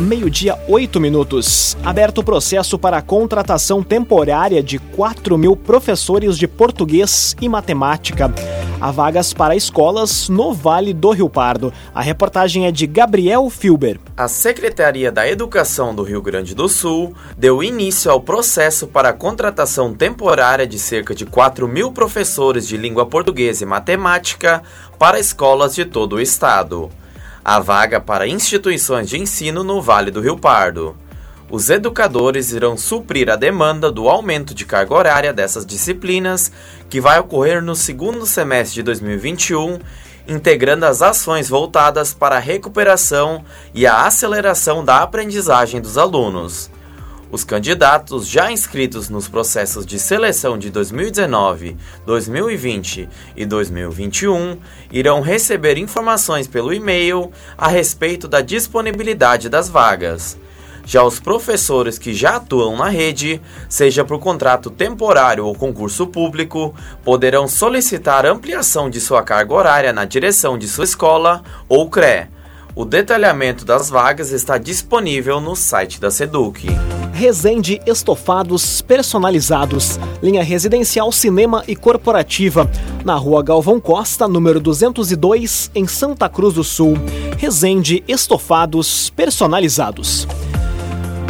Meio-dia, 0.03 0.59
oito 0.69 1.01
minutos. 1.01 1.77
Aberto 1.83 2.19
o 2.19 2.25
processo 2.25 2.79
para 2.79 2.99
a 2.99 3.03
contratação 3.03 3.83
temporária 3.83 4.63
de 4.63 4.79
4 4.79 5.39
mil 5.39 5.57
professores 5.57 6.37
de 6.37 6.49
português 6.49 7.35
e 7.41 7.49
matemática. 7.49 8.33
Há 8.81 8.91
vagas 8.91 9.33
para 9.33 9.55
escolas 9.55 10.29
no 10.29 10.53
Vale 10.53 10.93
do 10.93 11.13
Rio 11.13 11.31
Pardo. 11.31 11.73
A 11.95 12.03
reportagem 12.03 12.67
é 12.67 12.73
de 12.73 12.85
Gabriel 12.85 13.49
Filber. 13.49 14.01
A 14.17 14.27
Secretaria 14.27 15.13
da 15.13 15.29
Educação 15.29 15.95
do 15.95 16.03
Rio 16.03 16.21
Grande 16.21 16.53
do 16.53 16.69
Sul 16.69 17.15
deu 17.39 17.63
início 17.63 18.11
ao 18.11 18.21
processo 18.21 18.89
para 18.89 19.11
a 19.11 19.13
contratação 19.13 19.95
temporária 19.95 20.67
de 20.67 20.81
cerca 20.81 21.15
de 21.15 21.25
4 21.25 21.69
mil 21.69 21.93
professores 21.93 22.67
de 22.67 22.77
língua 22.77 23.07
portuguesa 23.07 23.63
e 23.63 23.67
matemática 23.67 24.65
para 24.99 25.21
escolas 25.21 25.77
de 25.77 25.85
todo 25.85 26.17
o 26.17 26.21
estado 26.21 26.91
a 27.45 27.59
vaga 27.59 28.01
para 28.01 28.27
instituições 28.27 29.09
de 29.09 29.19
ensino 29.19 29.65
no 29.65 29.83
Vale 29.83 30.11
do 30.11 30.21
Rio 30.21 30.39
Pardo. 30.39 30.97
Os 31.51 31.69
educadores 31.69 32.53
irão 32.53 32.79
suprir 32.79 33.29
a 33.29 33.37
demanda 33.37 33.91
do 33.91 34.09
aumento 34.09 34.55
de 34.55 34.65
carga 34.65 34.95
horária 34.95 35.33
dessas 35.33 35.67
disciplinas, 35.67 36.51
que 36.89 37.01
vai 37.01 37.19
ocorrer 37.19 37.63
no 37.63 37.75
segundo 37.75 38.25
semestre 38.25 38.77
de 38.77 38.83
2021, 38.85 39.79
integrando 40.27 40.87
as 40.87 41.03
ações 41.03 41.49
voltadas 41.49 42.15
para 42.15 42.37
a 42.37 42.41
recuperação 42.41 43.45
e 43.75 43.87
a 43.87 44.07
aceleração 44.07 44.85
da 44.85 45.03
aprendizagem 45.03 45.81
dos 45.81 45.99
alunos. 45.99 46.71
Os 47.33 47.45
candidatos 47.45 48.29
já 48.29 48.53
inscritos 48.53 49.09
nos 49.09 49.27
processos 49.27 49.87
de 49.87 49.99
seleção 49.99 50.59
de 50.59 50.69
2019, 50.69 51.79
2020 52.05 53.09
e 53.35 53.47
2021 53.47 54.59
irão 54.93 55.23
receber 55.23 55.79
informações 55.79 56.47
pelo 56.47 56.75
e-mail 56.75 57.33
a 57.57 57.69
respeito 57.69 58.29
da 58.29 58.43
disponibilidade 58.43 59.49
das 59.49 59.71
vagas. 59.71 60.37
Já 60.85 61.03
os 61.05 61.19
professores 61.19 61.99
que 61.99 62.13
já 62.13 62.37
atuam 62.37 62.77
na 62.77 62.91
rede, 62.91 63.41
seja 63.67 64.05
por 64.05 64.19
contrato 64.19 64.69
temporário 64.69 65.47
ou 65.47 65.55
concurso 65.55 66.07
público, 66.07 66.75
poderão 67.03 67.49
solicitar 67.49 68.27
ampliação 68.27 68.91
de 68.91 69.01
sua 69.01 69.23
carga 69.23 69.55
horária 69.55 69.93
na 69.93 70.05
direção 70.05 70.59
de 70.59 70.69
sua 70.69 70.85
escola 70.85 71.43
ou 71.67 71.89
CRE. 71.89 72.29
O 72.75 72.87
detalhamento 72.87 73.67
das 73.67 73.91
vagas 73.91 74.33
está 74.33 74.57
disponível 74.57 75.43
no 75.43 75.55
site 75.55 76.01
da 76.01 76.11
Seduc. 76.11 76.67
Resende 77.13 77.79
Estofados 77.87 78.81
Personalizados, 78.81 80.01
linha 80.23 80.43
residencial, 80.43 81.13
cinema 81.13 81.63
e 81.69 81.77
corporativa, 81.77 82.71
na 83.05 83.15
rua 83.15 83.43
Galvão 83.43 83.79
Costa, 83.79 84.27
número 84.27 84.59
202, 84.59 85.71
em 85.75 85.87
Santa 85.87 86.31
Cruz 86.31 86.55
do 86.55 86.65
Sul. 86.65 86.95
Resende 87.37 88.03
Estofados 88.09 89.11
Personalizados. 89.11 90.27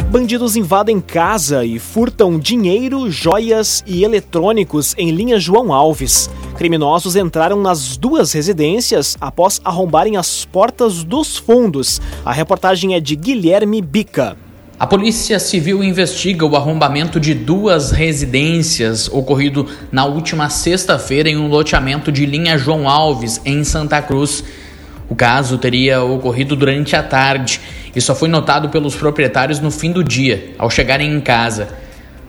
Bandidos 0.09 0.55
invadem 0.55 1.01
casa 1.01 1.65
e 1.65 1.77
furtam 1.77 2.39
dinheiro, 2.39 3.11
joias 3.11 3.83
e 3.85 4.05
eletrônicos 4.05 4.95
em 4.97 5.11
linha 5.11 5.37
João 5.39 5.73
Alves. 5.73 6.29
Criminosos 6.63 7.17
entraram 7.17 7.61
nas 7.61 7.97
duas 7.97 8.31
residências 8.31 9.17
após 9.19 9.59
arrombarem 9.65 10.15
as 10.15 10.45
portas 10.45 11.03
dos 11.03 11.35
fundos. 11.35 11.99
A 12.23 12.31
reportagem 12.31 12.95
é 12.95 13.01
de 13.01 13.17
Guilherme 13.17 13.81
Bica. 13.81 14.37
A 14.79 14.87
Polícia 14.87 15.39
Civil 15.39 15.83
investiga 15.83 16.45
o 16.45 16.55
arrombamento 16.55 17.19
de 17.19 17.33
duas 17.33 17.91
residências 17.91 19.09
ocorrido 19.09 19.67
na 19.91 20.05
última 20.05 20.49
sexta-feira 20.49 21.27
em 21.27 21.35
um 21.35 21.49
loteamento 21.49 22.13
de 22.13 22.25
linha 22.25 22.57
João 22.57 22.87
Alves, 22.87 23.41
em 23.43 23.65
Santa 23.65 24.01
Cruz. 24.01 24.41
O 25.09 25.15
caso 25.15 25.57
teria 25.57 26.01
ocorrido 26.01 26.55
durante 26.55 26.95
a 26.95 27.03
tarde 27.03 27.59
e 27.93 27.99
só 27.99 28.15
foi 28.15 28.29
notado 28.29 28.69
pelos 28.69 28.95
proprietários 28.95 29.59
no 29.59 29.69
fim 29.69 29.91
do 29.91 30.01
dia, 30.01 30.55
ao 30.57 30.69
chegarem 30.69 31.13
em 31.13 31.19
casa. 31.19 31.67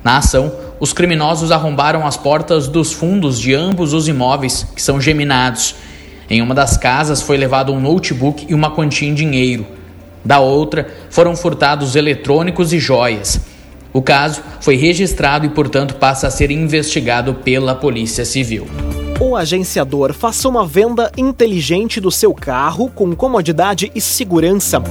Na 0.03 0.17
ação, 0.17 0.53
os 0.85 0.93
criminosos 0.93 1.51
arrombaram 1.51 2.07
as 2.07 2.15
portas 2.15 2.69
dos 2.69 2.93
fundos 2.93 3.41
de 3.41 3.55
ambos 3.55 3.95
os 3.95 4.07
imóveis, 4.07 4.67
que 4.77 4.83
são 4.83 5.01
geminados. 5.01 5.75
Em 6.29 6.43
uma 6.43 6.55
das 6.55 6.77
casas 6.77 7.23
foi 7.23 7.39
levado 7.39 7.73
um 7.73 7.81
notebook 7.81 8.45
e 8.47 8.53
uma 8.53 8.71
quantia 8.71 9.09
em 9.09 9.15
dinheiro. 9.15 9.67
Da 10.23 10.41
outra, 10.41 10.87
foram 11.09 11.35
furtados 11.35 11.97
eletrônicos 11.97 12.71
e 12.75 12.79
joias. 12.79 13.41
O 13.95 14.03
caso 14.03 14.43
foi 14.61 14.77
registrado 14.77 15.47
e, 15.47 15.49
portanto, 15.49 15.95
passa 15.95 16.27
a 16.27 16.31
ser 16.31 16.51
investigado 16.51 17.33
pela 17.33 17.75
Polícia 17.75 18.27
Civil. 18.27 18.67
O 19.19 19.37
agenciador 19.37 20.13
faça 20.13 20.47
uma 20.47 20.67
venda 20.67 21.11
inteligente 21.17 21.99
do 21.99 22.11
seu 22.11 22.35
carro 22.35 22.91
com 22.91 23.17
comodidade 23.17 23.91
e 23.95 24.03
segurança. 24.03 24.83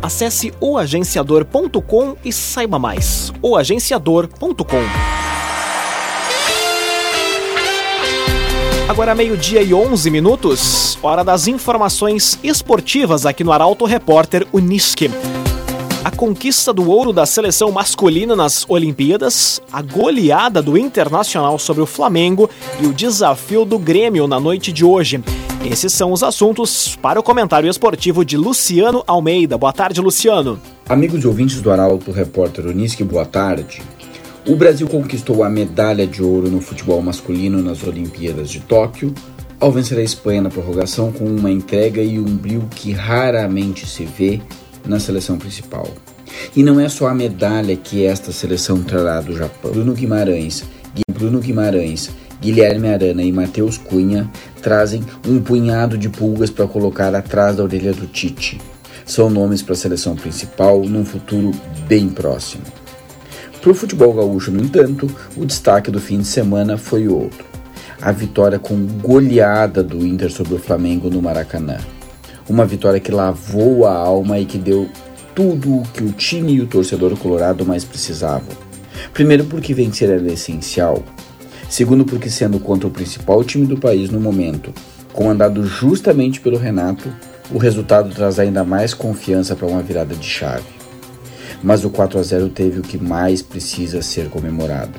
Acesse 0.00 0.50
oagenciador.com 0.58 2.16
e 2.24 2.32
saiba 2.32 2.78
mais. 2.78 3.30
oagenciador.com 3.42 5.11
Agora 8.88 9.14
meio-dia 9.14 9.62
e 9.62 9.72
11 9.72 10.10
minutos, 10.10 10.98
hora 11.02 11.24
das 11.24 11.46
informações 11.46 12.38
esportivas 12.42 13.24
aqui 13.24 13.42
no 13.42 13.52
Arauto 13.52 13.84
Repórter 13.84 14.46
Unisque. 14.52 15.10
A 16.04 16.10
conquista 16.10 16.72
do 16.72 16.90
ouro 16.90 17.12
da 17.12 17.24
seleção 17.24 17.70
masculina 17.70 18.34
nas 18.34 18.68
Olimpíadas, 18.68 19.62
a 19.72 19.80
goleada 19.80 20.60
do 20.60 20.76
Internacional 20.76 21.58
sobre 21.58 21.82
o 21.82 21.86
Flamengo 21.86 22.50
e 22.80 22.86
o 22.86 22.92
desafio 22.92 23.64
do 23.64 23.78
Grêmio 23.78 24.26
na 24.26 24.38
noite 24.38 24.72
de 24.72 24.84
hoje. 24.84 25.22
Esses 25.64 25.92
são 25.92 26.12
os 26.12 26.24
assuntos 26.24 26.96
para 26.96 27.20
o 27.20 27.22
comentário 27.22 27.70
esportivo 27.70 28.24
de 28.24 28.36
Luciano 28.36 29.04
Almeida. 29.06 29.56
Boa 29.56 29.72
tarde, 29.72 30.00
Luciano. 30.00 30.60
Amigos 30.88 31.22
e 31.22 31.26
ouvintes 31.26 31.62
do 31.62 31.70
Arauto 31.70 32.10
Repórter 32.10 32.66
Unisque, 32.66 33.04
boa 33.04 33.24
tarde. 33.24 33.80
O 34.44 34.56
Brasil 34.56 34.88
conquistou 34.88 35.44
a 35.44 35.48
medalha 35.48 36.04
de 36.04 36.20
ouro 36.20 36.50
no 36.50 36.60
futebol 36.60 37.00
masculino 37.00 37.62
nas 37.62 37.84
Olimpíadas 37.84 38.50
de 38.50 38.58
Tóquio, 38.58 39.14
ao 39.60 39.70
vencer 39.70 39.96
a 39.96 40.02
Espanha 40.02 40.42
na 40.42 40.50
prorrogação 40.50 41.12
com 41.12 41.24
uma 41.24 41.48
entrega 41.48 42.02
e 42.02 42.18
um 42.18 42.36
brilho 42.36 42.68
que 42.74 42.90
raramente 42.90 43.86
se 43.86 44.04
vê 44.04 44.40
na 44.84 44.98
seleção 44.98 45.38
principal. 45.38 45.88
E 46.56 46.62
não 46.64 46.80
é 46.80 46.88
só 46.88 47.06
a 47.06 47.14
medalha 47.14 47.76
que 47.76 48.04
esta 48.04 48.32
seleção 48.32 48.82
trará 48.82 49.20
do 49.20 49.36
Japão. 49.36 49.70
Bruno 49.70 49.92
Guimarães, 49.92 50.64
Bruno 51.08 51.38
Guimarães, 51.38 52.10
Guilherme 52.40 52.88
Arana 52.88 53.22
e 53.22 53.30
Matheus 53.30 53.78
Cunha 53.78 54.28
trazem 54.60 55.04
um 55.24 55.40
punhado 55.40 55.96
de 55.96 56.08
pulgas 56.08 56.50
para 56.50 56.66
colocar 56.66 57.14
atrás 57.14 57.54
da 57.54 57.62
orelha 57.62 57.92
do 57.92 58.08
Tite. 58.08 58.60
São 59.06 59.30
nomes 59.30 59.62
para 59.62 59.74
a 59.74 59.76
seleção 59.76 60.16
principal 60.16 60.80
num 60.80 61.04
futuro 61.04 61.52
bem 61.86 62.08
próximo. 62.08 62.64
Para 63.62 63.70
o 63.70 63.74
futebol 63.76 64.12
gaúcho, 64.12 64.50
no 64.50 64.60
entanto, 64.60 65.08
o 65.36 65.46
destaque 65.46 65.88
do 65.88 66.00
fim 66.00 66.18
de 66.18 66.26
semana 66.26 66.76
foi 66.76 67.06
outro: 67.06 67.44
a 68.00 68.10
vitória 68.10 68.58
com 68.58 68.74
goleada 69.00 69.84
do 69.84 70.04
Inter 70.04 70.32
sobre 70.32 70.54
o 70.54 70.58
Flamengo 70.58 71.08
no 71.08 71.22
Maracanã. 71.22 71.78
Uma 72.48 72.66
vitória 72.66 72.98
que 72.98 73.12
lavou 73.12 73.86
a 73.86 73.94
alma 73.94 74.40
e 74.40 74.46
que 74.46 74.58
deu 74.58 74.90
tudo 75.32 75.76
o 75.76 75.82
que 75.94 76.02
o 76.02 76.10
time 76.10 76.54
e 76.54 76.60
o 76.60 76.66
torcedor 76.66 77.16
colorado 77.16 77.64
mais 77.64 77.84
precisavam. 77.84 78.48
Primeiro, 79.14 79.44
porque 79.44 79.72
vencer 79.72 80.10
era 80.10 80.32
essencial. 80.32 81.00
Segundo, 81.70 82.04
porque 82.04 82.28
sendo 82.28 82.58
contra 82.58 82.88
o 82.88 82.90
principal 82.90 83.44
time 83.44 83.64
do 83.64 83.78
país 83.78 84.10
no 84.10 84.18
momento, 84.18 84.74
comandado 85.12 85.64
justamente 85.64 86.40
pelo 86.40 86.58
Renato, 86.58 87.08
o 87.48 87.58
resultado 87.58 88.12
traz 88.12 88.40
ainda 88.40 88.64
mais 88.64 88.92
confiança 88.92 89.54
para 89.54 89.68
uma 89.68 89.82
virada 89.82 90.16
de 90.16 90.26
chave 90.26 90.81
mas 91.62 91.84
o 91.84 91.90
4 91.90 92.18
a 92.18 92.22
0 92.22 92.48
teve 92.48 92.80
o 92.80 92.82
que 92.82 92.98
mais 92.98 93.40
precisa 93.40 94.02
ser 94.02 94.28
comemorado: 94.28 94.98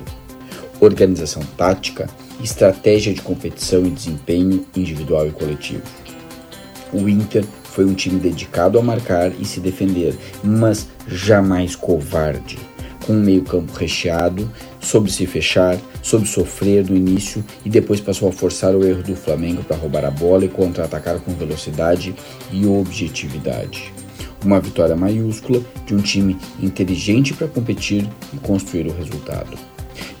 organização 0.80 1.42
tática, 1.56 2.08
estratégia 2.42 3.12
de 3.12 3.20
competição 3.20 3.84
e 3.84 3.90
desempenho 3.90 4.64
individual 4.76 5.26
e 5.26 5.30
coletivo. 5.30 5.82
O 6.92 7.08
Inter 7.08 7.44
foi 7.64 7.84
um 7.84 7.94
time 7.94 8.20
dedicado 8.20 8.78
a 8.78 8.82
marcar 8.82 9.32
e 9.38 9.44
se 9.44 9.58
defender, 9.58 10.14
mas 10.42 10.86
jamais 11.08 11.74
covarde, 11.74 12.56
com 13.04 13.14
um 13.14 13.20
meio-campo 13.20 13.72
recheado, 13.72 14.48
soube 14.80 15.10
se 15.10 15.26
fechar, 15.26 15.76
soube 16.00 16.26
sofrer 16.26 16.88
no 16.88 16.96
início 16.96 17.44
e 17.64 17.68
depois 17.68 18.00
passou 18.00 18.28
a 18.28 18.32
forçar 18.32 18.74
o 18.76 18.86
erro 18.86 19.02
do 19.02 19.16
Flamengo 19.16 19.64
para 19.64 19.76
roubar 19.76 20.04
a 20.04 20.10
bola 20.10 20.44
e 20.44 20.48
contra-atacar 20.48 21.18
com 21.18 21.34
velocidade 21.34 22.14
e 22.52 22.64
objetividade. 22.64 23.92
Uma 24.44 24.60
vitória 24.60 24.94
maiúscula 24.94 25.60
de 25.86 25.94
um 25.94 26.00
time 26.00 26.36
inteligente 26.60 27.32
para 27.32 27.48
competir 27.48 28.06
e 28.32 28.36
construir 28.36 28.86
o 28.86 28.92
resultado. 28.92 29.56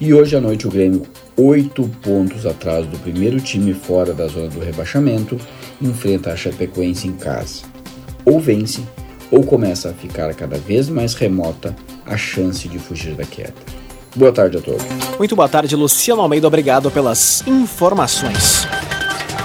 E 0.00 0.14
hoje 0.14 0.36
à 0.36 0.40
noite 0.40 0.66
o 0.66 0.70
Grêmio, 0.70 1.02
oito 1.36 1.88
pontos 2.02 2.46
atrás 2.46 2.86
do 2.86 2.98
primeiro 2.98 3.40
time 3.40 3.74
fora 3.74 4.14
da 4.14 4.26
zona 4.26 4.48
do 4.48 4.60
rebaixamento, 4.60 5.38
enfrenta 5.80 6.32
a 6.32 6.36
Chapecoense 6.36 7.06
em 7.06 7.12
casa. 7.12 7.62
Ou 8.24 8.40
vence, 8.40 8.82
ou 9.30 9.44
começa 9.44 9.90
a 9.90 9.92
ficar 9.92 10.32
cada 10.34 10.56
vez 10.56 10.88
mais 10.88 11.14
remota 11.14 11.74
a 12.06 12.16
chance 12.16 12.68
de 12.68 12.78
fugir 12.78 13.14
da 13.14 13.24
queda. 13.24 13.54
Boa 14.16 14.32
tarde 14.32 14.56
a 14.56 14.60
todos. 14.60 14.84
Muito 15.18 15.34
boa 15.34 15.48
tarde, 15.48 15.74
Luciano 15.74 16.22
Almeida. 16.22 16.46
Obrigado 16.46 16.90
pelas 16.90 17.44
informações 17.46 18.66